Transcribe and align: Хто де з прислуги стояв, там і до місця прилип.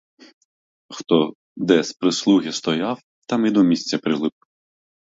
Хто 0.89 1.33
де 1.55 1.83
з 1.83 1.93
прислуги 1.93 2.51
стояв, 2.51 3.01
там 3.27 3.45
і 3.45 3.51
до 3.51 3.63
місця 3.63 3.97
прилип. 3.99 4.33